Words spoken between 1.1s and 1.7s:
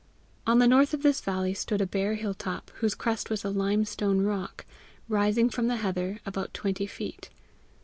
valley